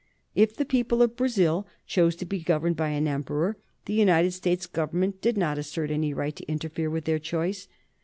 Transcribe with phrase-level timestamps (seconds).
[0.33, 4.65] If the people of Brazil chose to be governed by an emperor, the United States
[4.65, 7.67] Government did not assert any right to interfere with their choice.